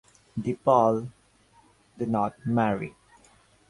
De 0.35 0.55
Paul 0.55 1.09
did 1.95 2.09
not 2.09 2.33
marry. 2.43 2.95